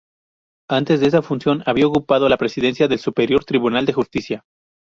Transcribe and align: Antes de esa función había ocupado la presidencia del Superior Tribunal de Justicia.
Antes 0.67 0.99
de 0.99 1.05
esa 1.09 1.21
función 1.21 1.61
había 1.67 1.85
ocupado 1.85 2.27
la 2.27 2.37
presidencia 2.37 2.87
del 2.87 2.97
Superior 2.97 3.45
Tribunal 3.45 3.85
de 3.85 3.93
Justicia. 3.93 4.43